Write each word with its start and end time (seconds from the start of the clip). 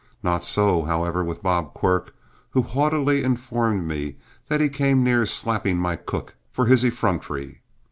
Not 0.23 0.43
so, 0.43 0.81
however, 0.81 1.23
with 1.23 1.43
Bob 1.43 1.75
Quirk, 1.75 2.15
who 2.49 2.63
haughtily 2.63 3.21
informed 3.21 3.87
me 3.87 4.15
that 4.47 4.59
he 4.59 4.67
came 4.67 5.03
near 5.03 5.27
slapping 5.27 5.77
my 5.77 5.95
cook 5.95 6.33
for 6.51 6.65
his 6.65 6.83
effrontery. 6.83 7.61